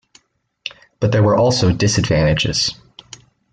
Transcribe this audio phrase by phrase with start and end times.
[0.99, 2.71] But there were also disadvantages.